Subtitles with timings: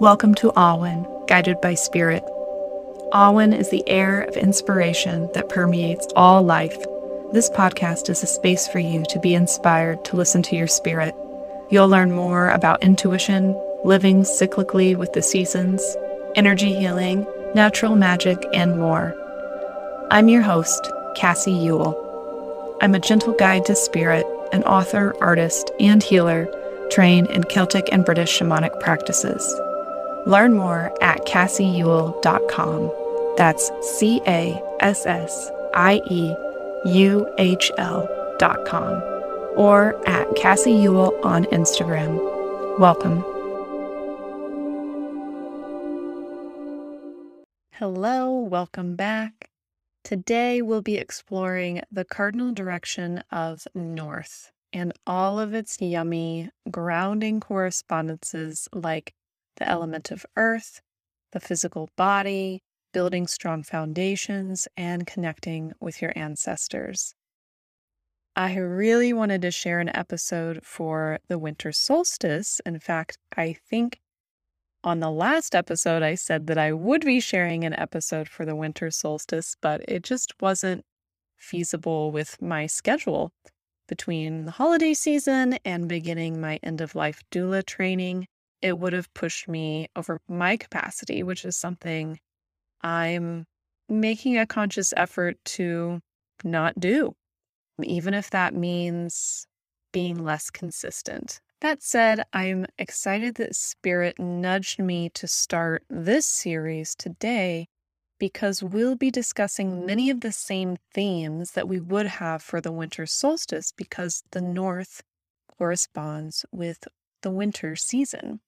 [0.00, 2.22] Welcome to Awen, guided by spirit.
[3.12, 6.78] Awen is the air of inspiration that permeates all life.
[7.32, 11.16] This podcast is a space for you to be inspired to listen to your spirit.
[11.68, 15.82] You'll learn more about intuition, living cyclically with the seasons,
[16.36, 17.26] energy healing,
[17.56, 19.16] natural magic, and more.
[20.12, 22.78] I'm your host, Cassie Uhl.
[22.80, 26.46] I'm a gentle guide to spirit, an author, artist, and healer
[26.92, 29.60] trained in Celtic and British shamanic practices.
[30.26, 32.92] Learn more at cassieuhl.com.
[33.36, 36.34] That's C A S S I E
[36.86, 39.02] U H L.com
[39.56, 42.18] or at Cassie Uhl on Instagram.
[42.78, 43.24] Welcome.
[47.72, 49.50] Hello, welcome back.
[50.04, 57.40] Today we'll be exploring the cardinal direction of north and all of its yummy grounding
[57.40, 59.12] correspondences like
[59.58, 60.80] the element of earth,
[61.32, 67.14] the physical body, building strong foundations, and connecting with your ancestors.
[68.34, 72.60] I really wanted to share an episode for the winter solstice.
[72.64, 73.98] In fact, I think
[74.84, 78.54] on the last episode, I said that I would be sharing an episode for the
[78.54, 80.84] winter solstice, but it just wasn't
[81.36, 83.32] feasible with my schedule
[83.88, 88.28] between the holiday season and beginning my end of life doula training.
[88.60, 92.18] It would have pushed me over my capacity, which is something
[92.82, 93.46] I'm
[93.88, 96.00] making a conscious effort to
[96.44, 97.14] not do,
[97.82, 99.46] even if that means
[99.92, 101.40] being less consistent.
[101.60, 107.66] That said, I'm excited that Spirit nudged me to start this series today
[108.18, 112.72] because we'll be discussing many of the same themes that we would have for the
[112.72, 115.02] winter solstice because the north
[115.56, 116.86] corresponds with
[117.22, 118.40] the winter season.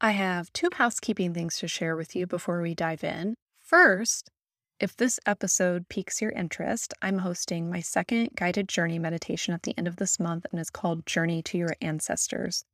[0.00, 3.34] I have two housekeeping things to share with you before we dive in.
[3.58, 4.30] First,
[4.78, 9.76] if this episode piques your interest, I'm hosting my second guided journey meditation at the
[9.76, 12.64] end of this month, and it's called Journey to Your Ancestors,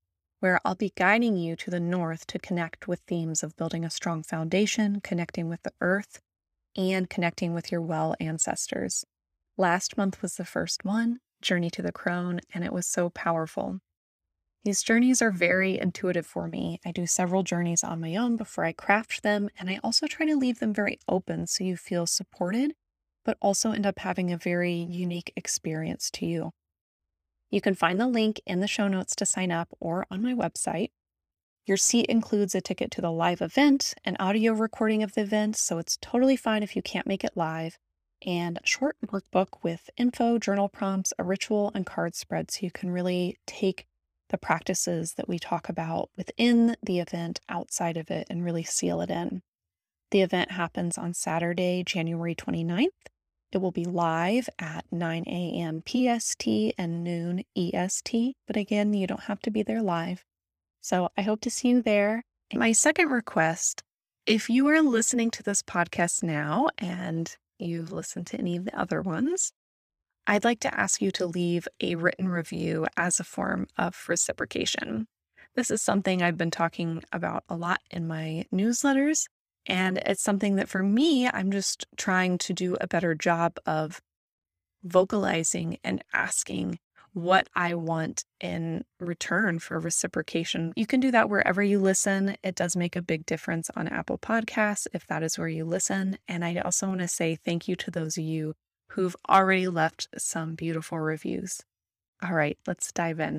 [0.40, 3.90] where I'll be guiding you to the north to connect with themes of building a
[3.90, 6.20] strong foundation, connecting with the earth,
[6.76, 9.02] and connecting with your well ancestors.
[9.56, 13.80] Last month was the first one, Journey to the Crone, and it was so powerful.
[14.64, 16.80] These journeys are very intuitive for me.
[16.86, 20.24] I do several journeys on my own before I craft them, and I also try
[20.24, 22.72] to leave them very open so you feel supported,
[23.26, 26.52] but also end up having a very unique experience to you.
[27.50, 30.32] You can find the link in the show notes to sign up or on my
[30.32, 30.92] website.
[31.66, 35.56] Your seat includes a ticket to the live event, an audio recording of the event,
[35.56, 37.76] so it's totally fine if you can't make it live,
[38.26, 42.70] and a short workbook with info, journal prompts, a ritual, and card spread so you
[42.70, 43.86] can really take
[44.30, 49.00] the practices that we talk about within the event outside of it and really seal
[49.00, 49.42] it in.
[50.10, 52.88] The event happens on Saturday, January 29th.
[53.52, 55.82] It will be live at 9 a.m.
[55.86, 56.46] PST
[56.76, 60.24] and noon EST, but again, you don't have to be there live.
[60.80, 62.24] So I hope to see you there.
[62.52, 63.82] My second request
[64.26, 68.78] if you are listening to this podcast now and you've listened to any of the
[68.78, 69.52] other ones,
[70.26, 75.06] I'd like to ask you to leave a written review as a form of reciprocation.
[75.54, 79.26] This is something I've been talking about a lot in my newsletters,
[79.66, 84.00] and it's something that for me, I'm just trying to do a better job of
[84.82, 86.78] vocalizing and asking
[87.12, 90.72] what I want in return for reciprocation.
[90.74, 92.36] You can do that wherever you listen.
[92.42, 96.18] It does make a big difference on Apple Podcasts if that is where you listen.
[96.26, 98.54] And I also want to say thank you to those of you
[98.94, 101.60] who've already left some beautiful reviews.
[102.22, 103.38] All right, let's dive in.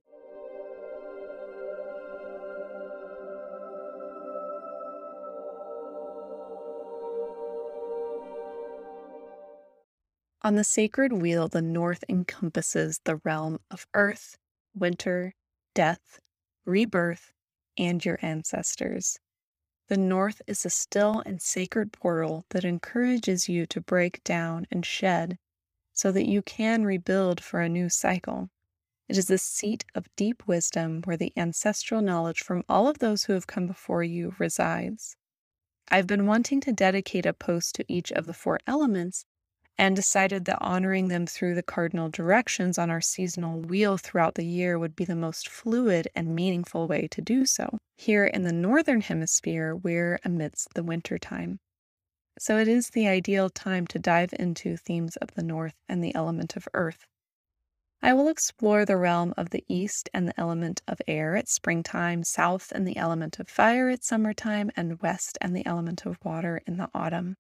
[10.42, 14.38] On the sacred wheel, the north encompasses the realm of earth,
[14.76, 15.34] winter,
[15.74, 16.20] death,
[16.66, 17.32] rebirth,
[17.78, 19.18] and your ancestors.
[19.88, 24.86] The north is a still and sacred portal that encourages you to break down and
[24.86, 25.38] shed
[25.96, 28.50] so that you can rebuild for a new cycle.
[29.08, 33.24] It is the seat of deep wisdom where the ancestral knowledge from all of those
[33.24, 35.16] who have come before you resides.
[35.90, 39.26] I've been wanting to dedicate a post to each of the four elements
[39.78, 44.46] and decided that honoring them through the cardinal directions on our seasonal wheel throughout the
[44.46, 47.78] year would be the most fluid and meaningful way to do so.
[47.98, 51.60] Here in the northern hemisphere, we're amidst the winter time.
[52.38, 56.14] So it is the ideal time to dive into themes of the North and the
[56.14, 57.06] element of Earth.
[58.02, 62.24] I will explore the realm of the east and the element of air at springtime,
[62.24, 66.62] south and the element of fire at summertime, and west and the element of water
[66.68, 67.38] in the autumn.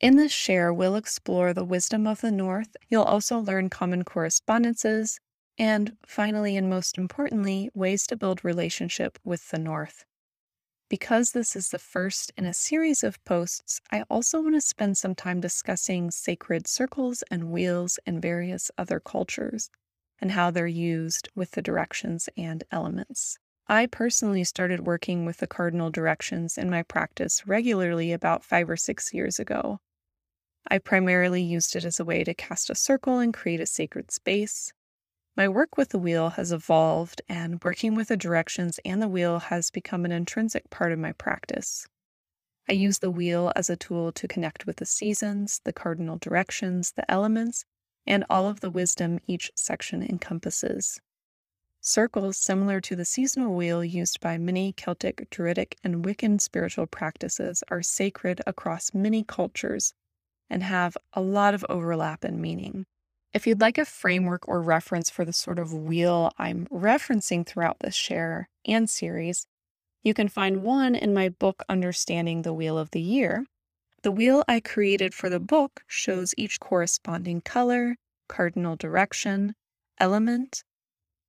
[0.00, 2.76] In this share, we'll explore the wisdom of the North.
[2.88, 5.18] You'll also learn common correspondences,
[5.58, 10.04] and finally, and most importantly, ways to build relationship with the North.
[10.88, 14.96] Because this is the first in a series of posts, I also want to spend
[14.96, 19.68] some time discussing sacred circles and wheels in various other cultures
[20.18, 23.38] and how they're used with the directions and elements.
[23.66, 28.78] I personally started working with the cardinal directions in my practice regularly about five or
[28.78, 29.80] six years ago.
[30.70, 34.10] I primarily used it as a way to cast a circle and create a sacred
[34.10, 34.72] space.
[35.38, 39.38] My work with the wheel has evolved, and working with the directions and the wheel
[39.38, 41.86] has become an intrinsic part of my practice.
[42.68, 46.90] I use the wheel as a tool to connect with the seasons, the cardinal directions,
[46.90, 47.64] the elements,
[48.04, 51.00] and all of the wisdom each section encompasses.
[51.80, 57.62] Circles similar to the seasonal wheel used by many Celtic, Druidic, and Wiccan spiritual practices
[57.68, 59.94] are sacred across many cultures
[60.50, 62.86] and have a lot of overlap in meaning.
[63.34, 67.80] If you'd like a framework or reference for the sort of wheel I'm referencing throughout
[67.80, 69.46] this share and series,
[70.02, 73.44] you can find one in my book, Understanding the Wheel of the Year.
[74.02, 77.96] The wheel I created for the book shows each corresponding color,
[78.28, 79.54] cardinal direction,
[79.98, 80.64] element,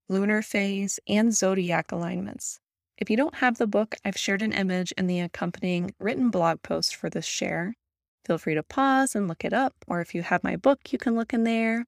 [0.07, 2.59] lunar phase, and zodiac alignments.
[2.97, 6.61] If you don't have the book, I've shared an image in the accompanying written blog
[6.61, 7.75] post for this share.
[8.29, 10.99] Feel free to pause and look it up, or if you have my book, you
[10.99, 11.85] can look in there.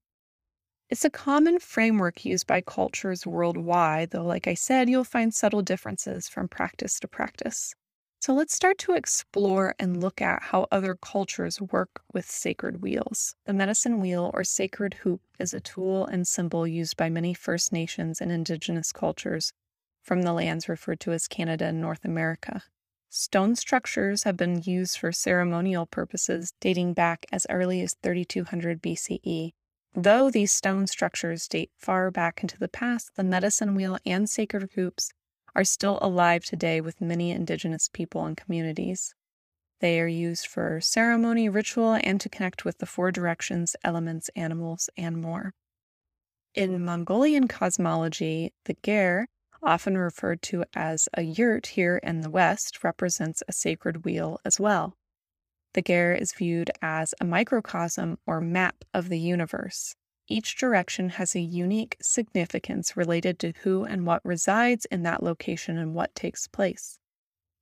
[0.90, 5.62] It's a common framework used by cultures worldwide, though, like I said, you'll find subtle
[5.62, 7.76] differences from practice to practice.
[8.22, 13.36] So let's start to explore and look at how other cultures work with sacred wheels.
[13.46, 17.72] The medicine wheel or sacred hoop is a tool and symbol used by many First
[17.72, 19.54] Nations and Indigenous cultures
[20.02, 22.64] from the lands referred to as Canada and North America.
[23.12, 29.52] Stone structures have been used for ceremonial purposes dating back as early as 3200 BCE
[29.94, 34.70] Though these stone structures date far back into the past, the medicine wheel and sacred
[34.76, 35.12] hoops
[35.54, 39.14] are still alive today with many indigenous people and communities.
[39.82, 44.90] They are used for ceremony, ritual, and to connect with the four directions, elements, animals,
[44.96, 45.54] and more.
[46.56, 49.28] In Mongolian cosmology, the ger,
[49.64, 54.60] often referred to as a yurt here in the West, represents a sacred wheel as
[54.60, 54.96] well.
[55.74, 59.96] The Ger is viewed as a microcosm or map of the universe.
[60.28, 65.78] Each direction has a unique significance related to who and what resides in that location
[65.78, 67.00] and what takes place.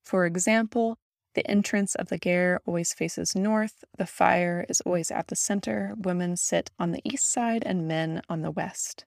[0.03, 0.97] For example,
[1.35, 5.93] the entrance of the Ger always faces north, the fire is always at the center,
[5.97, 9.05] women sit on the east side, and men on the west.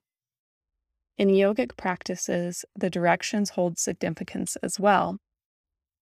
[1.17, 5.19] In yogic practices, the directions hold significance as well.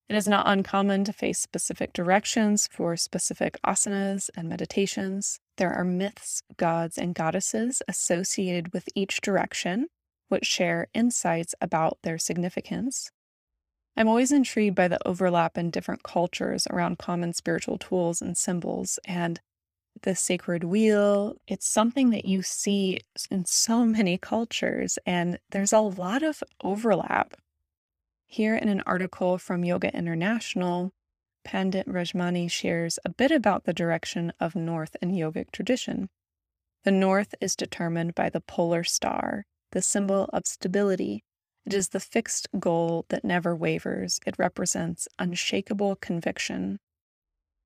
[0.07, 5.39] It is not uncommon to face specific directions for specific asanas and meditations.
[5.57, 9.87] There are myths, gods, and goddesses associated with each direction,
[10.29, 13.11] which share insights about their significance.
[13.95, 18.99] I'm always intrigued by the overlap in different cultures around common spiritual tools and symbols,
[19.05, 19.41] and
[20.03, 21.35] the sacred wheel.
[21.47, 22.99] It's something that you see
[23.29, 27.35] in so many cultures, and there's a lot of overlap
[28.31, 30.93] here, in an article from Yoga International,
[31.43, 36.07] Pandit Rajmani shares a bit about the direction of North in yogic tradition.
[36.85, 41.25] The North is determined by the polar star, the symbol of stability.
[41.65, 44.21] It is the fixed goal that never wavers.
[44.25, 46.79] It represents unshakable conviction.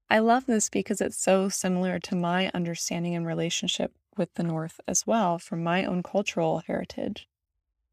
[0.10, 4.80] I love this because it's so similar to my understanding and relationship with the North
[4.88, 7.28] as well from my own cultural heritage.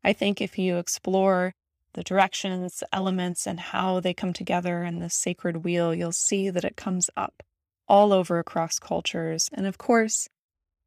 [0.04, 1.54] I think if you explore
[1.94, 6.64] the directions, elements, and how they come together in this sacred wheel, you'll see that
[6.64, 7.42] it comes up
[7.88, 9.50] all over across cultures.
[9.52, 10.28] And of course,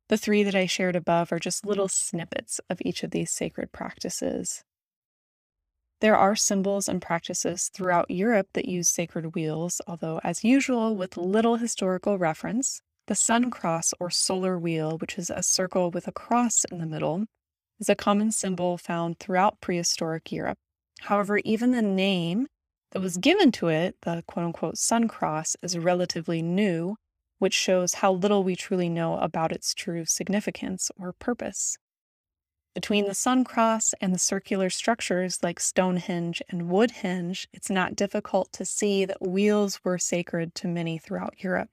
[0.07, 1.91] the three that I shared above are just little mm.
[1.91, 4.63] snippets of each of these sacred practices.
[6.01, 11.15] There are symbols and practices throughout Europe that use sacred wheels, although, as usual, with
[11.15, 12.81] little historical reference.
[13.07, 16.85] The sun cross or solar wheel, which is a circle with a cross in the
[16.85, 17.25] middle,
[17.79, 20.57] is a common symbol found throughout prehistoric Europe.
[21.01, 22.47] However, even the name
[22.91, 26.95] that was given to it, the quote unquote sun cross, is relatively new,
[27.39, 31.77] which shows how little we truly know about its true significance or purpose.
[32.75, 38.51] Between the sun cross and the circular structures like Stonehenge and Woodhenge, it's not difficult
[38.51, 41.69] to see that wheels were sacred to many throughout Europe.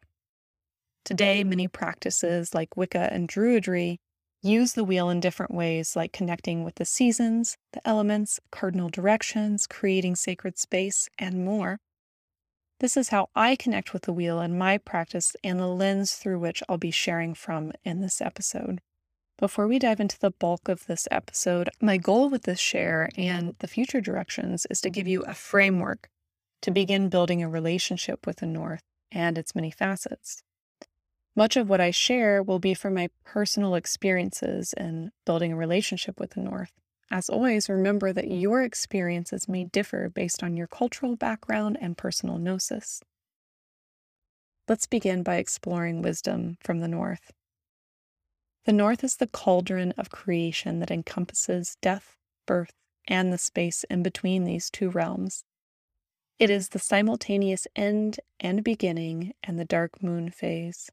[1.04, 3.98] Today, many practices like Wicca and Druidry
[4.42, 9.66] use the wheel in different ways, like connecting with the seasons, the elements, cardinal directions,
[9.66, 11.80] creating sacred space, and more.
[12.78, 16.38] This is how I connect with the wheel in my practice and the lens through
[16.38, 18.80] which I'll be sharing from in this episode.
[19.38, 23.56] Before we dive into the bulk of this episode, my goal with this share and
[23.58, 26.08] the future directions is to give you a framework
[26.60, 30.42] to begin building a relationship with the North and its many facets.
[31.34, 36.20] Much of what I share will be from my personal experiences in building a relationship
[36.20, 36.72] with the North.
[37.10, 42.38] As always, remember that your experiences may differ based on your cultural background and personal
[42.38, 43.02] gnosis.
[44.68, 47.32] Let's begin by exploring wisdom from the North.
[48.64, 52.16] The North is the cauldron of creation that encompasses death,
[52.46, 52.74] birth,
[53.08, 55.44] and the space in between these two realms.
[56.38, 60.90] It is the simultaneous end and beginning and the dark moon phase.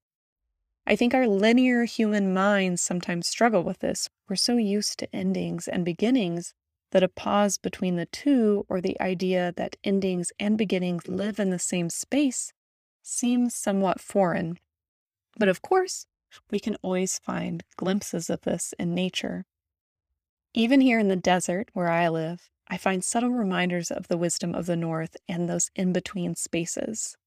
[0.87, 4.09] I think our linear human minds sometimes struggle with this.
[4.27, 6.55] We're so used to endings and beginnings
[6.91, 11.51] that a pause between the two, or the idea that endings and beginnings live in
[11.51, 12.51] the same space,
[13.03, 14.57] seems somewhat foreign.
[15.37, 16.07] But of course,
[16.51, 19.45] we can always find glimpses of this in nature.
[20.53, 24.53] Even here in the desert where I live, I find subtle reminders of the wisdom
[24.53, 27.17] of the North and those in between spaces.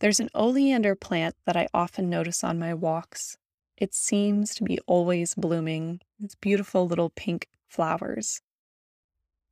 [0.00, 3.36] There's an oleander plant that I often notice on my walks.
[3.76, 8.40] It seems to be always blooming, its beautiful little pink flowers.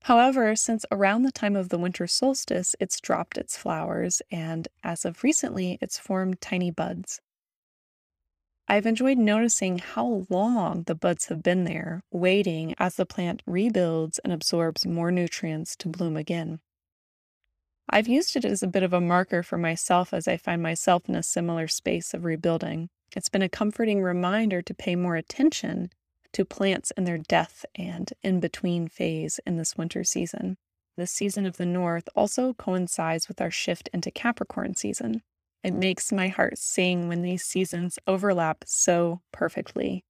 [0.03, 5.05] However, since around the time of the winter solstice, it's dropped its flowers, and as
[5.05, 7.21] of recently, it's formed tiny buds.
[8.69, 14.19] I've enjoyed noticing how long the buds have been there, waiting as the plant rebuilds
[14.21, 16.61] and absorbs more nutrients to bloom again.
[17.91, 21.09] I've used it as a bit of a marker for myself as I find myself
[21.09, 22.89] in a similar space of rebuilding.
[23.15, 25.91] It's been a comforting reminder to pay more attention
[26.33, 30.57] to plants in their death and in between phase in this winter season.
[30.97, 35.23] The season of the North also coincides with our shift into Capricorn season.
[35.63, 40.05] It makes my heart sing when these seasons overlap so perfectly.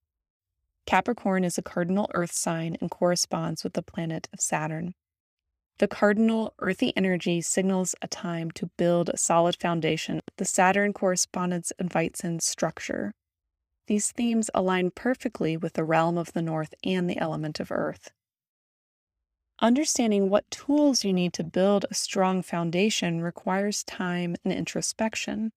[0.86, 4.94] Capricorn is a cardinal earth sign and corresponds with the planet of Saturn.
[5.78, 10.20] The cardinal earthy energy signals a time to build a solid foundation.
[10.36, 13.14] The Saturn correspondence invites in structure.
[13.88, 18.10] These themes align perfectly with the realm of the North and the element of Earth.
[19.62, 25.52] Understanding what tools you need to build a strong foundation requires time and introspection.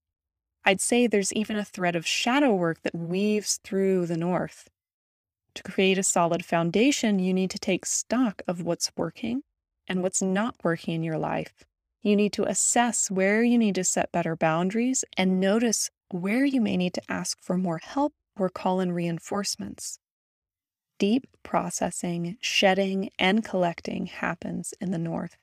[0.64, 4.70] I'd say there's even a thread of shadow work that weaves through the North.
[5.56, 9.42] To create a solid foundation, you need to take stock of what's working
[9.88, 11.66] and what's not working in your life.
[12.04, 16.62] You need to assess where you need to set better boundaries and notice where you
[16.62, 19.98] may need to ask for more help or call in reinforcements.
[20.98, 25.38] Deep processing, shedding, and collecting happens in the North.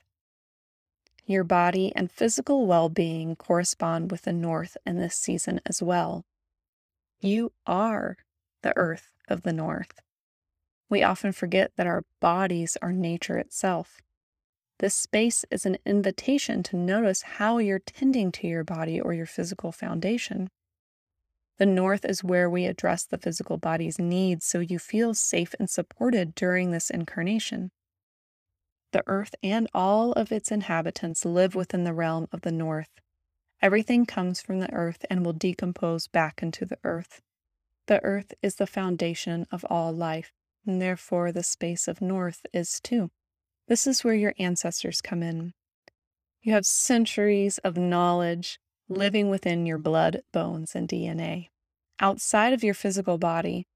[1.26, 6.24] Your body and physical well being correspond with the North in this season as well.
[7.20, 8.16] You are
[8.62, 10.00] the Earth of the North.
[10.88, 14.00] We often forget that our bodies are nature itself.
[14.78, 19.26] This space is an invitation to notice how you're tending to your body or your
[19.26, 20.50] physical foundation.
[21.58, 25.68] The north is where we address the physical body's needs so you feel safe and
[25.68, 27.70] supported during this incarnation.
[28.92, 32.90] The earth and all of its inhabitants live within the realm of the north.
[33.60, 37.22] Everything comes from the earth and will decompose back into the earth.
[37.86, 40.32] The earth is the foundation of all life,
[40.66, 43.10] and therefore the space of north is too.
[43.68, 45.54] This is where your ancestors come in.
[46.42, 48.58] You have centuries of knowledge
[48.92, 51.48] living within your blood, bones, and DNA.
[52.00, 53.66] Outside of your physical body,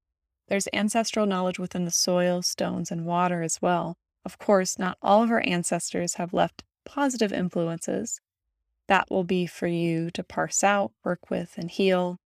[0.47, 3.97] there's ancestral knowledge within the soil, stones, and water as well.
[4.23, 8.21] Of course, not all of our ancestors have left positive influences.
[8.87, 12.17] That will be for you to parse out, work with, and heal.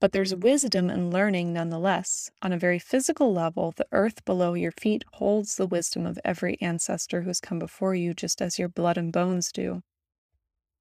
[0.00, 2.30] But there's wisdom and learning nonetheless.
[2.42, 6.56] On a very physical level, the earth below your feet holds the wisdom of every
[6.60, 9.82] ancestor who has come before you, just as your blood and bones do.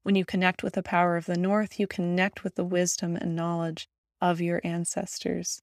[0.07, 3.35] When you connect with the power of the north, you connect with the wisdom and
[3.35, 3.89] knowledge
[4.21, 5.61] of your ancestors.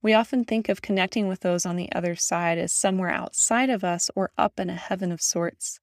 [0.00, 3.84] We often think of connecting with those on the other side as somewhere outside of
[3.84, 5.80] us or up in a heaven of sorts.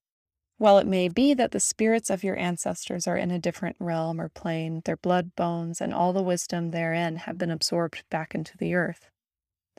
[0.58, 4.20] While it may be that the spirits of your ancestors are in a different realm
[4.20, 8.58] or plane, their blood, bones, and all the wisdom therein have been absorbed back into
[8.58, 9.12] the earth.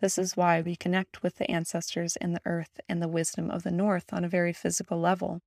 [0.01, 3.65] This is why we connect with the ancestors in the earth and the wisdom of
[3.65, 5.41] the north on a very physical level.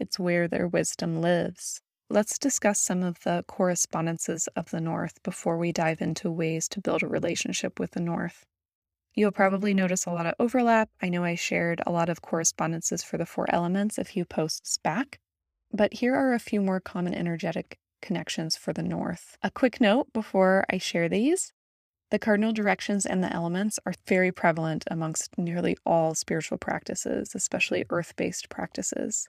[0.00, 1.80] It's where their wisdom lives.
[2.10, 6.80] let's discuss some of the correspondences of the North before we dive into ways to
[6.80, 8.44] build a relationship with the North.
[9.14, 10.90] You'll probably notice a lot of overlap.
[11.00, 14.76] I know I shared a lot of correspondences for the four elements a few posts
[14.78, 15.18] back,
[15.72, 19.38] but here are a few more common energetic connections for the North.
[19.42, 21.52] A quick note before I share these
[22.10, 27.84] the cardinal directions and the elements are very prevalent amongst nearly all spiritual practices, especially
[27.90, 29.28] earth based practices.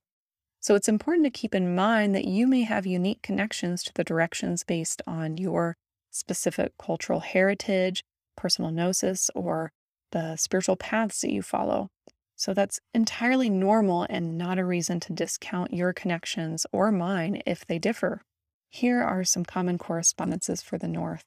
[0.65, 4.03] So it's important to keep in mind that you may have unique connections to the
[4.03, 5.77] directions based on your
[6.10, 8.03] specific cultural heritage,
[8.36, 9.72] personal gnosis, or
[10.12, 11.89] the spiritual paths that you follow.
[12.36, 17.63] So that's entirely normal and not a reason to discount your connections or mine if
[17.67, 18.24] they differ.
[18.72, 21.25] Here are some common correspondences for the North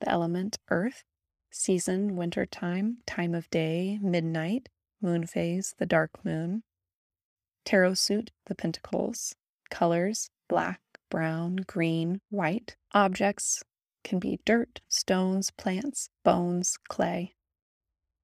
[0.00, 1.04] the element earth,
[1.52, 4.68] season, winter time, time of day, midnight,
[5.00, 6.64] moon phase, the dark moon,
[7.66, 9.34] tarot suit, the pentacles,
[9.70, 10.80] colors, black,
[11.10, 13.62] brown, green, white, objects
[14.04, 17.34] can be dirt, stones, plants, bones, clay.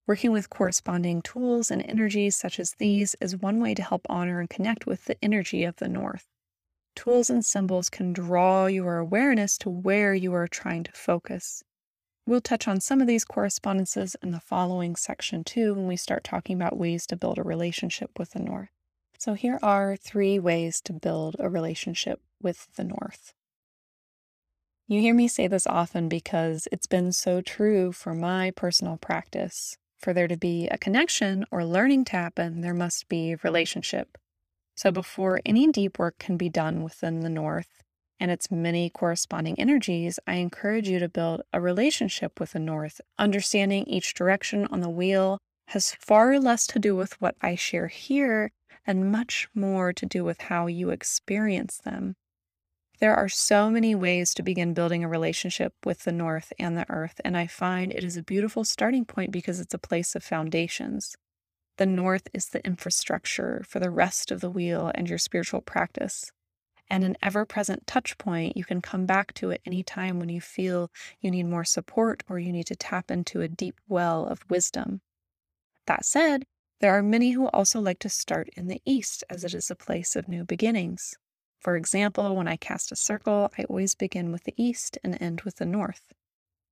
[0.06, 4.40] Working with corresponding tools and energies such as these is one way to help honor
[4.40, 6.26] and connect with the energy of the North.
[6.94, 11.62] Tools and symbols can draw your awareness to where you are trying to focus.
[12.26, 16.22] We'll touch on some of these correspondences in the following section too when we start
[16.22, 18.70] talking about ways to build a relationship with the North.
[19.24, 23.34] So, here are three ways to build a relationship with the North.
[24.88, 29.76] You hear me say this often because it's been so true for my personal practice.
[29.96, 34.18] For there to be a connection or learning to happen, there must be relationship.
[34.76, 37.84] So, before any deep work can be done within the North
[38.18, 43.00] and its many corresponding energies, I encourage you to build a relationship with the North.
[43.20, 45.38] Understanding each direction on the wheel
[45.68, 48.50] has far less to do with what I share here
[48.86, 52.16] and much more to do with how you experience them.
[52.98, 56.88] There are so many ways to begin building a relationship with the North and the
[56.88, 60.22] Earth, and I find it is a beautiful starting point because it's a place of
[60.22, 61.16] foundations.
[61.78, 66.30] The north is the infrastructure for the rest of the wheel and your spiritual practice.
[66.88, 70.40] And an ever present touch point, you can come back to it anytime when you
[70.40, 70.90] feel
[71.20, 75.00] you need more support or you need to tap into a deep well of wisdom.
[75.86, 76.44] That said,
[76.82, 79.76] there are many who also like to start in the east as it is a
[79.76, 81.14] place of new beginnings.
[81.60, 85.42] For example, when I cast a circle, I always begin with the east and end
[85.42, 86.12] with the north.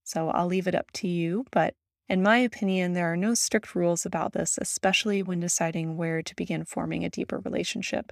[0.03, 1.75] So I'll leave it up to you, but
[2.09, 6.35] in my opinion, there are no strict rules about this, especially when deciding where to
[6.35, 8.11] begin forming a deeper relationship.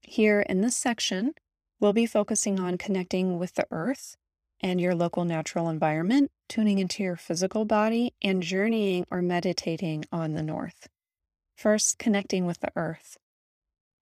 [0.00, 1.34] Here in this section,
[1.80, 4.16] we'll be focusing on connecting with the earth
[4.62, 10.32] and your local natural environment, tuning into your physical body, and journeying or meditating on
[10.32, 10.88] the north.
[11.56, 13.16] First, connecting with the earth.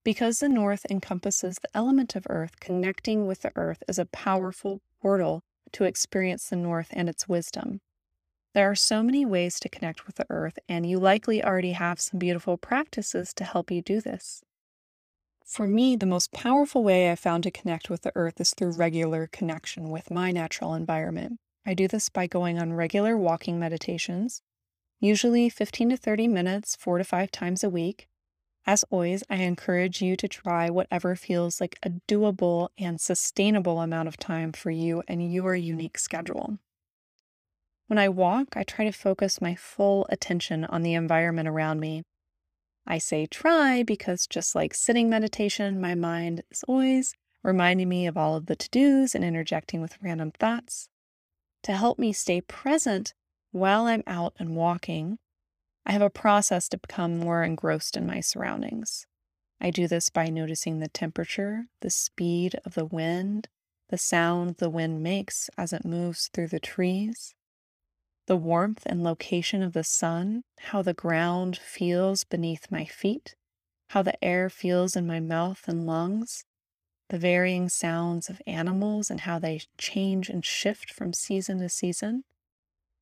[0.04, 4.80] Because the north encompasses the element of earth, connecting with the earth is a powerful
[5.00, 7.80] portal to experience the north and its wisdom.
[8.54, 12.00] There are so many ways to connect with the earth, and you likely already have
[12.00, 14.42] some beautiful practices to help you do this.
[15.44, 18.72] For me, the most powerful way I found to connect with the earth is through
[18.72, 21.38] regular connection with my natural environment.
[21.64, 24.42] I do this by going on regular walking meditations,
[25.02, 28.06] usually 15 to 30 minutes, four to five times a week.
[28.64, 34.06] As always, I encourage you to try whatever feels like a doable and sustainable amount
[34.06, 36.58] of time for you and your unique schedule.
[37.88, 42.04] When I walk, I try to focus my full attention on the environment around me.
[42.86, 47.12] I say try because just like sitting meditation, my mind is always
[47.42, 50.88] reminding me of all of the to dos and interjecting with random thoughts.
[51.64, 53.14] To help me stay present
[53.52, 55.18] while I'm out and walking,
[55.86, 59.06] I have a process to become more engrossed in my surroundings.
[59.60, 63.48] I do this by noticing the temperature, the speed of the wind,
[63.90, 67.34] the sound the wind makes as it moves through the trees,
[68.26, 73.34] the warmth and location of the sun, how the ground feels beneath my feet,
[73.90, 76.44] how the air feels in my mouth and lungs,
[77.10, 82.24] the varying sounds of animals and how they change and shift from season to season,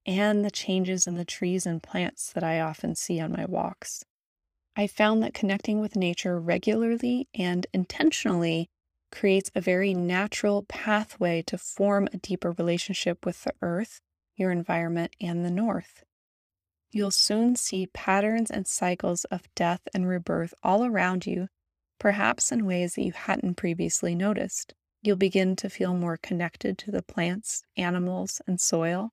[0.06, 4.04] and the changes in the trees and plants that I often see on my walks.
[4.76, 8.68] I found that connecting with nature regularly and intentionally
[9.12, 14.00] creates a very natural pathway to form a deeper relationship with the earth
[14.40, 16.02] your environment, and the North.
[16.90, 21.48] You'll soon see patterns and cycles of death and rebirth all around you,
[22.00, 24.74] perhaps in ways that you hadn't previously noticed.
[25.02, 29.10] You'll begin to feel more connected to the plants, animals, and soil.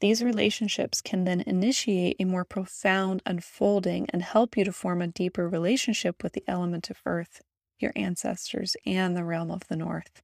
[0.00, 5.06] These relationships can then initiate a more profound unfolding and help you to form a
[5.06, 7.40] deeper relationship with the element of earth
[7.78, 10.22] your ancestors, and the realm of the north.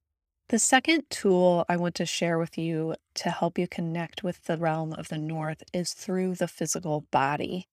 [0.49, 4.59] The second tool I want to share with you to help you connect with the
[4.59, 7.69] realm of the north is through the physical body.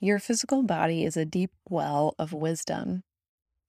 [0.00, 3.02] Your physical body is a deep well of wisdom.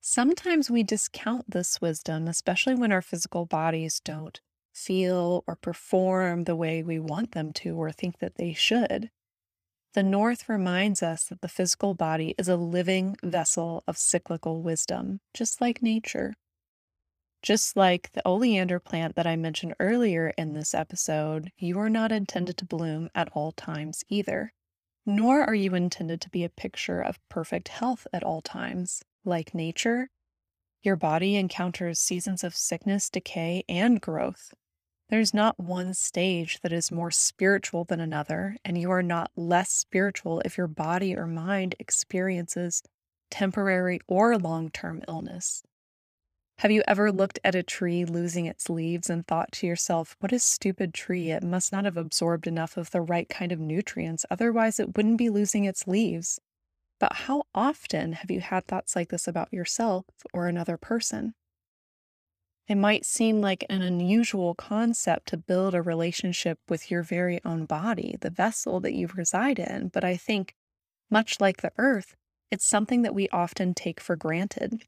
[0.01, 4.39] Sometimes we discount this wisdom, especially when our physical bodies don't
[4.73, 9.09] feel or perform the way we want them to or think that they should.
[9.93, 15.19] The North reminds us that the physical body is a living vessel of cyclical wisdom,
[15.33, 16.35] just like nature.
[17.41, 22.11] Just like the oleander plant that I mentioned earlier in this episode, you are not
[22.11, 24.53] intended to bloom at all times either.
[25.05, 29.01] Nor are you intended to be a picture of perfect health at all times.
[29.25, 30.09] Like nature,
[30.81, 34.53] your body encounters seasons of sickness, decay, and growth.
[35.09, 39.71] There's not one stage that is more spiritual than another, and you are not less
[39.71, 42.83] spiritual if your body or mind experiences
[43.31, 45.63] temporary or long term illness.
[46.59, 50.31] Have you ever looked at a tree losing its leaves and thought to yourself, what
[50.31, 51.31] a stupid tree?
[51.31, 55.17] It must not have absorbed enough of the right kind of nutrients, otherwise, it wouldn't
[55.17, 56.39] be losing its leaves.
[56.99, 61.33] But how often have you had thoughts like this about yourself or another person?
[62.69, 67.65] It might seem like an unusual concept to build a relationship with your very own
[67.65, 70.53] body, the vessel that you reside in, but I think,
[71.09, 72.15] much like the earth,
[72.51, 74.83] it's something that we often take for granted.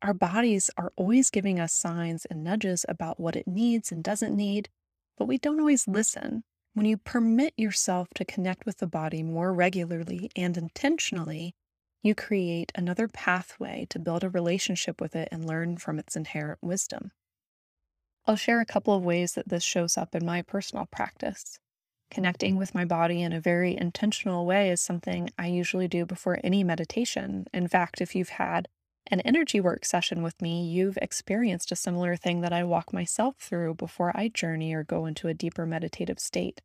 [0.00, 4.34] Our bodies are always giving us signs and nudges about what it needs and doesn't
[4.34, 4.70] need,
[5.18, 6.42] but we don't always listen.
[6.72, 11.54] When you permit yourself to connect with the body more regularly and intentionally,
[12.02, 16.60] you create another pathway to build a relationship with it and learn from its inherent
[16.62, 17.10] wisdom.
[18.28, 21.60] I'll share a couple of ways that this shows up in my personal practice.
[22.10, 26.40] Connecting with my body in a very intentional way is something I usually do before
[26.42, 27.46] any meditation.
[27.54, 28.66] In fact, if you've had
[29.08, 33.36] an energy work session with me, you've experienced a similar thing that I walk myself
[33.38, 36.60] through before I journey or go into a deeper meditative state.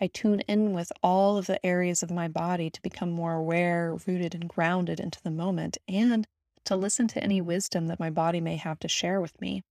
[0.00, 3.94] I tune in with all of the areas of my body to become more aware,
[4.06, 6.26] rooted, and grounded into the moment, and
[6.64, 9.62] to listen to any wisdom that my body may have to share with me.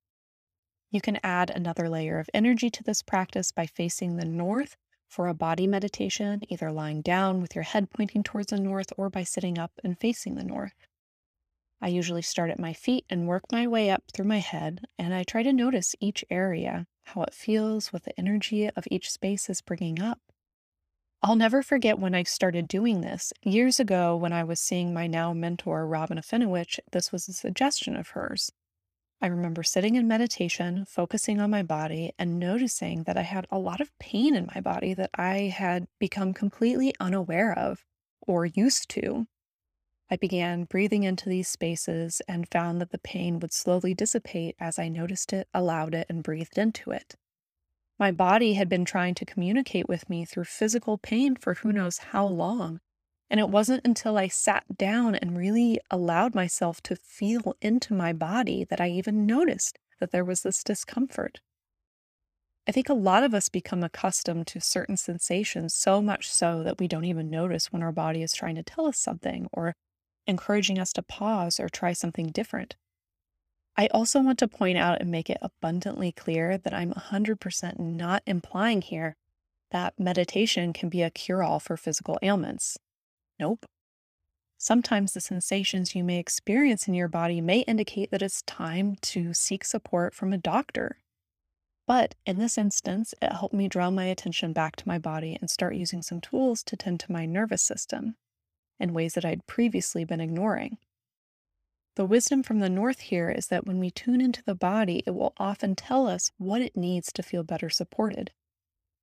[0.92, 5.28] You can add another layer of energy to this practice by facing the north for
[5.28, 9.24] a body meditation, either lying down with your head pointing towards the north or by
[9.24, 10.74] sitting up and facing the north.
[11.82, 15.14] I usually start at my feet and work my way up through my head, and
[15.14, 19.50] I try to notice each area, how it feels, what the energy of each space
[19.50, 20.20] is bringing up.
[21.22, 23.34] I'll never forget when I started doing this.
[23.44, 27.96] Years ago, when I was seeing my now mentor, Robin Afinowich, this was a suggestion
[27.96, 28.52] of hers.
[29.20, 33.58] I remember sitting in meditation, focusing on my body, and noticing that I had a
[33.58, 37.84] lot of pain in my body that I had become completely unaware of
[38.22, 39.26] or used to.
[40.10, 44.78] I began breathing into these spaces and found that the pain would slowly dissipate as
[44.78, 47.16] I noticed it, allowed it, and breathed into it.
[48.00, 51.98] My body had been trying to communicate with me through physical pain for who knows
[51.98, 52.80] how long,
[53.30, 58.14] and it wasn't until I sat down and really allowed myself to feel into my
[58.14, 61.42] body that I even noticed that there was this discomfort.
[62.68, 66.80] I think a lot of us become accustomed to certain sensations so much so that
[66.80, 69.74] we don't even notice when our body is trying to tell us something or
[70.26, 72.76] encouraging us to pause or try something different.
[73.78, 78.24] I also want to point out and make it abundantly clear that I'm 100% not
[78.26, 79.16] implying here
[79.72, 82.78] that meditation can be a cure all for physical ailments.
[83.40, 83.66] Nope.
[84.58, 89.34] Sometimes the sensations you may experience in your body may indicate that it's time to
[89.34, 90.98] seek support from a doctor.
[91.86, 95.50] But in this instance, it helped me draw my attention back to my body and
[95.50, 98.16] start using some tools to tend to my nervous system
[98.80, 100.78] in ways that I'd previously been ignoring.
[101.96, 105.12] The wisdom from the North here is that when we tune into the body, it
[105.12, 108.32] will often tell us what it needs to feel better supported.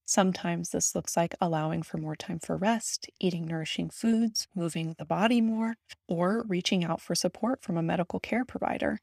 [0.06, 5.04] Sometimes this looks like allowing for more time for rest, eating nourishing foods, moving the
[5.04, 8.98] body more, or reaching out for support from a medical care provider.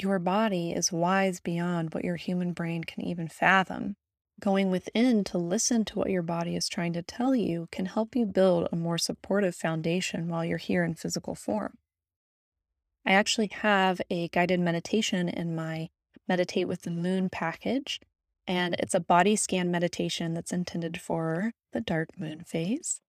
[0.00, 3.96] Your body is wise beyond what your human brain can even fathom.
[4.40, 8.16] Going within to listen to what your body is trying to tell you can help
[8.16, 11.76] you build a more supportive foundation while you're here in physical form.
[13.06, 15.90] I actually have a guided meditation in my
[16.26, 18.00] Meditate with the Moon package
[18.50, 23.00] and it's a body scan meditation that's intended for the dark moon phase.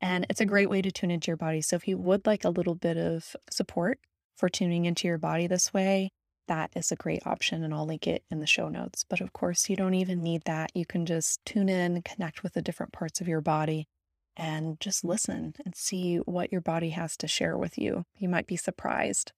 [0.00, 1.62] And it's a great way to tune into your body.
[1.62, 3.98] So if you would like a little bit of support
[4.36, 6.10] for tuning into your body this way,
[6.46, 7.64] that is a great option.
[7.64, 9.04] And I'll link it in the show notes.
[9.10, 10.70] But of course, you don't even need that.
[10.76, 13.88] You can just tune in, connect with the different parts of your body,
[14.36, 18.04] and just listen and see what your body has to share with you.
[18.16, 19.32] You might be surprised.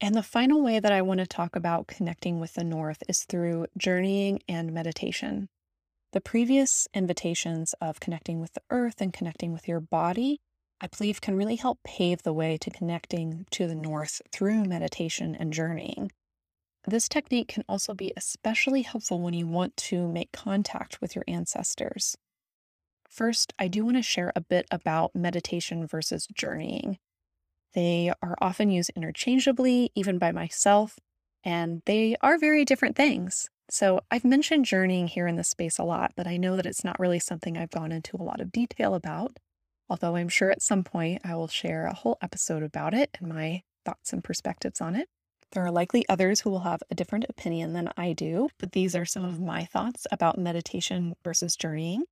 [0.00, 3.24] And the final way that I want to talk about connecting with the North is
[3.24, 5.48] through journeying and meditation.
[6.12, 10.40] The previous invitations of connecting with the earth and connecting with your body,
[10.82, 15.34] I believe, can really help pave the way to connecting to the North through meditation
[15.34, 16.12] and journeying.
[16.86, 21.24] This technique can also be especially helpful when you want to make contact with your
[21.26, 22.16] ancestors.
[23.08, 26.98] First, I do want to share a bit about meditation versus journeying.
[27.74, 30.98] They are often used interchangeably, even by myself,
[31.44, 33.48] and they are very different things.
[33.68, 36.84] So, I've mentioned journeying here in this space a lot, but I know that it's
[36.84, 39.38] not really something I've gone into a lot of detail about.
[39.88, 43.28] Although I'm sure at some point I will share a whole episode about it and
[43.28, 45.08] my thoughts and perspectives on it.
[45.52, 48.96] There are likely others who will have a different opinion than I do, but these
[48.96, 49.46] are some of mm-hmm.
[49.46, 52.04] my thoughts about meditation versus journeying.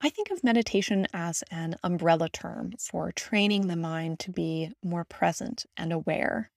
[0.00, 5.04] I think of meditation as an umbrella term for training the mind to be more
[5.04, 6.50] present and aware.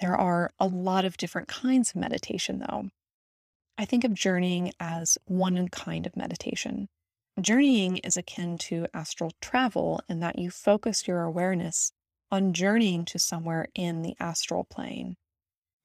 [0.00, 2.90] There are a lot of different kinds of meditation, though.
[3.78, 6.88] I think of journeying as one kind of meditation.
[7.40, 11.92] Journeying is akin to astral travel in that you focus your awareness
[12.30, 15.16] on journeying to somewhere in the astral plane,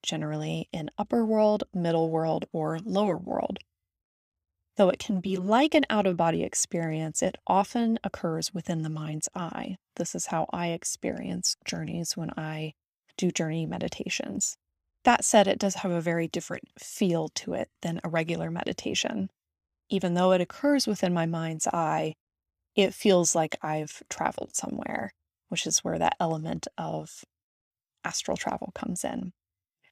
[0.02, 3.60] generally in upper world, middle world, or lower world.
[4.78, 8.88] Though it can be like an out of body experience, it often occurs within the
[8.88, 9.76] mind's eye.
[9.96, 12.74] This is how I experience journeys when I
[13.16, 14.56] do journey meditations.
[15.02, 19.30] That said, it does have a very different feel to it than a regular meditation.
[19.90, 22.14] Even though it occurs within my mind's eye,
[22.76, 25.12] it feels like I've traveled somewhere,
[25.48, 27.24] which is where that element of
[28.04, 29.32] astral travel comes in.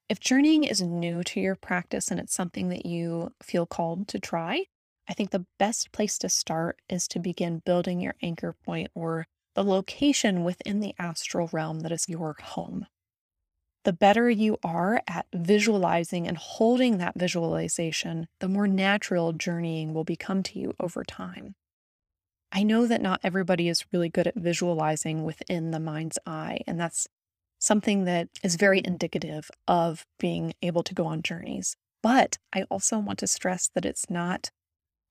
[0.08, 4.20] If journeying is new to your practice and it's something that you feel called to
[4.20, 4.66] try,
[5.08, 9.26] I think the best place to start is to begin building your anchor point or
[9.54, 12.86] the location within the astral realm that is your home.
[13.84, 20.02] The better you are at visualizing and holding that visualization, the more natural journeying will
[20.02, 21.54] become to you over time.
[22.50, 26.80] I know that not everybody is really good at visualizing within the mind's eye, and
[26.80, 27.06] that's
[27.58, 31.76] something that is very indicative of being able to go on journeys.
[32.02, 34.50] But I also want to stress that it's not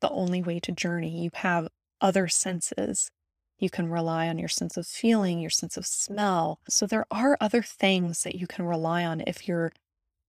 [0.02, 1.24] the only way to journey.
[1.24, 1.70] You have
[2.02, 3.10] other senses.
[3.58, 6.60] You can rely on your sense of feeling, your sense of smell.
[6.68, 9.72] So there are other things that you can rely on if your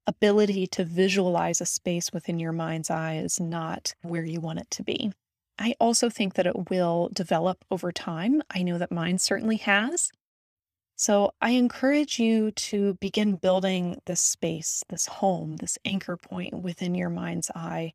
[0.07, 4.71] ability to visualize a space within your mind's eye is not where you want it
[4.71, 5.13] to be.
[5.59, 8.43] I also think that it will develop over time.
[8.51, 10.13] I know that mine certainly has.
[10.95, 16.95] So I encourage you to begin building this space, this home, this anchor point within
[16.95, 17.93] your mind's eye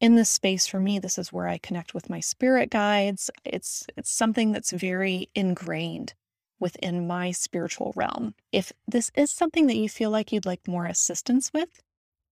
[0.00, 3.30] in this space for me this is where i connect with my spirit guides.
[3.44, 6.14] It's it's something that's very ingrained
[6.58, 8.34] within my spiritual realm.
[8.50, 11.80] If this is something that you feel like you'd like more assistance with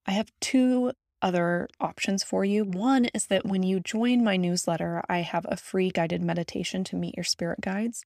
[0.07, 2.66] i have two other options for you.
[2.66, 6.96] One is that when you join my newsletter i have a free guided meditation to
[6.96, 8.05] meet your spirit guides.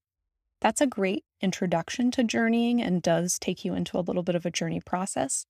[0.61, 4.45] That's a great introduction to journeying and does take you into a little bit of
[4.45, 5.45] a journey process.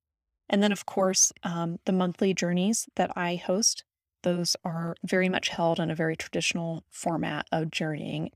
[0.47, 3.83] And then, of course, um, the monthly journeys that I host
[4.23, 8.31] those are very much held in a very traditional format of journeying.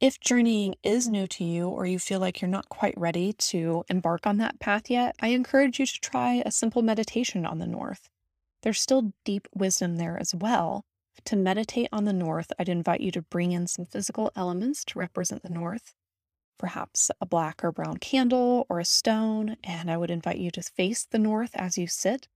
[0.00, 3.84] If journeying is new to you or you feel like you're not quite ready to
[3.88, 7.66] embark on that path yet, I encourage you to try a simple meditation on the
[7.66, 8.08] North.
[8.62, 10.84] There's still deep wisdom there as well.
[11.26, 14.98] To meditate on the North, I'd invite you to bring in some physical elements to
[14.98, 15.94] represent the North,
[16.58, 20.62] perhaps a black or brown candle or a stone, and I would invite you to
[20.62, 22.28] face the North as you sit.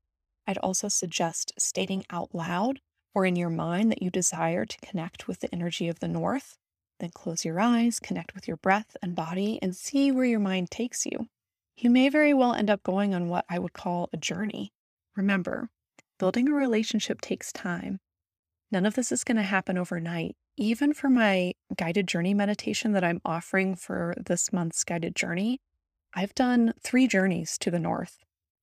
[0.47, 2.81] I'd also suggest stating out loud
[3.15, 6.59] or in your mind that you desire to connect with the energy of the north,
[7.01, 10.71] then close your eyes, connect with your breath and body, and see where your mind
[10.71, 11.29] takes you.
[11.77, 14.73] You may very well end up going on what I would call a journey.
[15.15, 15.71] Remember,
[16.19, 18.01] building a relationship takes time.
[18.71, 20.37] None of this is going to happen overnight.
[20.57, 25.59] Even for my guided journey meditation that I'm offering for this month's guided journey,
[26.15, 28.19] I've done three journeys to the north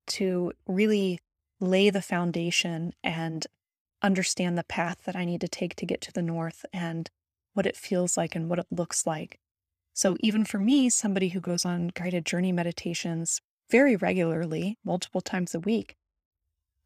[0.08, 1.20] to really
[1.64, 3.48] lay the foundation and
[4.02, 7.10] understand the path that I need to take to get to the north and
[7.54, 9.40] what it feels like and what it looks like.
[9.94, 15.56] So, even for me, somebody who goes on guided journey meditations very regularly, multiple times
[15.56, 15.96] a week,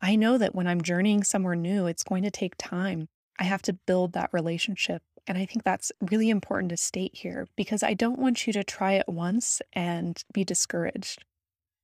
[0.01, 3.07] I know that when I'm journeying somewhere new, it's going to take time.
[3.39, 5.01] I have to build that relationship.
[5.25, 8.63] And I think that's really important to state here because I don't want you to
[8.63, 11.25] try it once and be discouraged.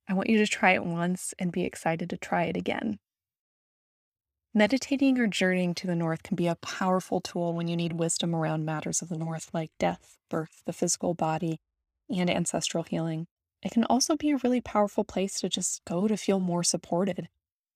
[0.08, 2.98] I want you to try it once and be excited to try it again.
[4.56, 8.36] Meditating or journeying to the North can be a powerful tool when you need wisdom
[8.36, 11.58] around matters of the North like death, birth, the physical body,
[12.08, 13.26] and ancestral healing.
[13.62, 17.28] it can also be a really powerful place to just go to feel more supported.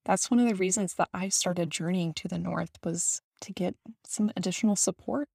[0.05, 3.75] That's one of the reasons that I started journeying to the north was to get
[4.07, 5.29] some additional support.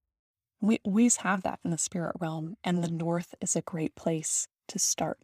[0.62, 4.48] We always have that in the spirit realm, and the north is a great place
[4.70, 5.20] to start.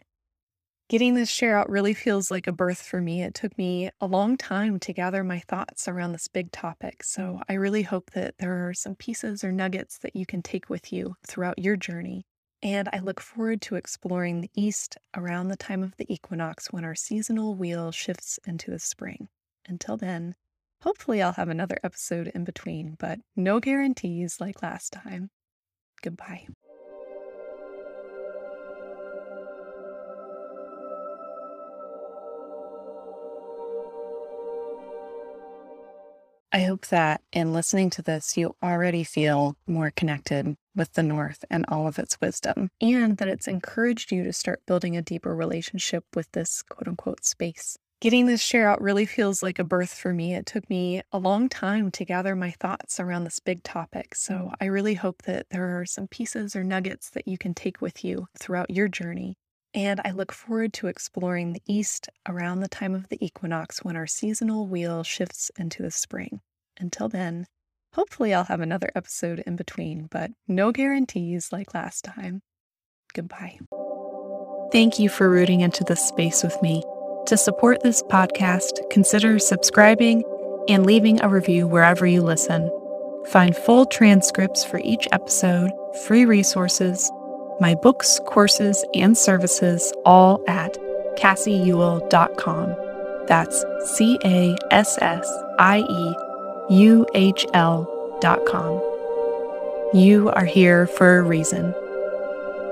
[0.90, 3.22] Getting this share out really feels like a birth for me.
[3.22, 7.04] It took me a long time to gather my thoughts around this big topic.
[7.04, 10.68] So I really hope that there are some pieces or nuggets that you can take
[10.68, 12.26] with you throughout your journey.
[12.64, 16.84] And I look forward to exploring the East around the time of the equinox when
[16.84, 19.28] our seasonal wheel shifts into the spring.
[19.68, 20.34] Until then,
[20.82, 25.30] hopefully I'll have another episode in between, but no guarantees like last time.
[26.02, 26.48] Goodbye.
[36.52, 41.46] I hope that in listening to this, you already feel more connected with the North
[41.52, 45.36] and all of its wisdom, and that it's encouraged you to start building a deeper
[45.36, 47.78] relationship with this quote unquote space.
[48.02, 50.34] Getting this share out really feels like a birth for me.
[50.34, 54.16] It took me a long time to gather my thoughts around this big topic.
[54.16, 57.80] So I really hope that there are some pieces or nuggets that you can take
[57.82, 59.36] with you throughout your journey.
[59.74, 63.96] And I look forward to exploring the East around the time of the equinox when
[63.96, 66.42] our seasonal wheel shifts into the spring.
[66.80, 67.46] Until then,
[67.94, 72.42] hopefully I'll have another episode in between, but no guarantees like last time.
[73.14, 73.60] Goodbye.
[74.72, 76.84] Thank you for rooting into this space with me.
[77.28, 80.24] To support this podcast, consider subscribing
[80.68, 82.72] and leaving a review wherever you listen.
[83.28, 85.72] Find full transcripts for each episode,
[86.06, 87.12] free resources,
[87.60, 90.78] my books, courses, and services all at
[91.18, 92.76] cassieUhl.com.
[93.28, 96.16] That's C A S S I E
[96.76, 98.82] U H L.com.
[99.94, 101.74] You are here for a reason.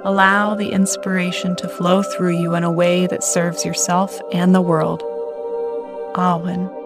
[0.04, 4.62] Allow the inspiration to flow through you in a way that serves yourself and the
[4.62, 5.02] world.
[6.16, 6.77] Awen.